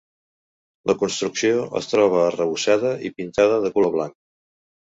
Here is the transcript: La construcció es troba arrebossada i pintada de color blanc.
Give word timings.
La 0.91 0.95
construcció 1.01 1.59
es 1.81 1.91
troba 1.93 2.23
arrebossada 2.31 2.95
i 3.11 3.15
pintada 3.21 3.63
de 3.69 3.75
color 3.79 3.97
blanc. 4.01 4.21